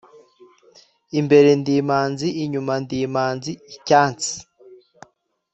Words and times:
Imbere 1.19 1.49
ndi 1.59 1.73
imanzi 1.81 2.27
inyuma 2.43 2.73
ndi 2.83 2.97
imanzi-Icyansi. 3.07 4.33